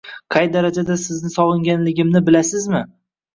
Qay 0.35 0.47
darajada 0.53 0.95
sizni 1.01 1.31
sog'inganligimni 1.33 2.23
bilasizmi 2.31 2.83